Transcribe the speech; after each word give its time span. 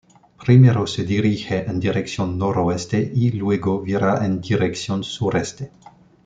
Primero 0.43 0.87
se 0.87 1.03
dirige 1.03 1.69
en 1.69 1.79
dirección 1.79 2.35
noroeste 2.39 3.11
y 3.13 3.33
luego 3.33 3.81
vira 3.81 4.25
en 4.25 4.41
dirección 4.41 5.03
sureste. 5.03 5.71